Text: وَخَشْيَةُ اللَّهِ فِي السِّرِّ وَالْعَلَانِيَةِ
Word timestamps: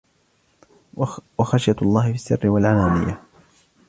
وَخَشْيَةُ 1.37 1.75
اللَّهِ 1.81 2.03
فِي 2.09 2.15
السِّرِّ 2.15 2.47
وَالْعَلَانِيَةِ 2.49 3.21